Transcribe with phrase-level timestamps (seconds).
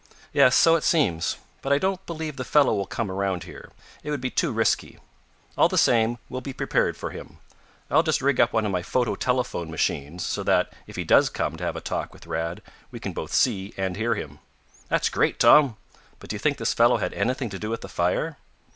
[0.33, 1.37] "Yes, so it seems.
[1.61, 3.69] But I don't believe the fellow will come around here.
[4.01, 4.97] It would be too risky.
[5.55, 7.37] All the same, we'll be prepared for him.
[7.87, 11.29] I'll just rig up one of my photo telephone machines, so that, if he does
[11.29, 14.39] come to have a talk with Rad, we can both see and hear him."
[14.89, 15.77] "That's great, Tom!
[16.17, 18.39] But do you think this fellow had anything to do with the fire?"